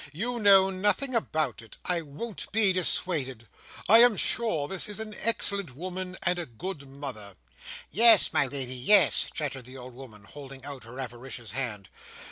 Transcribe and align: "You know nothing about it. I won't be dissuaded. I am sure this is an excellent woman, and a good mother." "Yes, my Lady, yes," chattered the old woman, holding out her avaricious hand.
"You 0.13 0.39
know 0.39 0.71
nothing 0.71 1.13
about 1.13 1.61
it. 1.61 1.77
I 1.85 2.01
won't 2.01 2.51
be 2.51 2.73
dissuaded. 2.73 3.47
I 3.87 3.99
am 3.99 4.17
sure 4.17 4.67
this 4.67 4.89
is 4.89 4.99
an 4.99 5.13
excellent 5.19 5.75
woman, 5.75 6.17
and 6.23 6.39
a 6.39 6.47
good 6.47 6.89
mother." 6.89 7.35
"Yes, 7.91 8.33
my 8.33 8.47
Lady, 8.47 8.73
yes," 8.73 9.27
chattered 9.31 9.65
the 9.65 9.77
old 9.77 9.93
woman, 9.93 10.23
holding 10.23 10.65
out 10.65 10.85
her 10.85 10.99
avaricious 10.99 11.51
hand. 11.51 11.87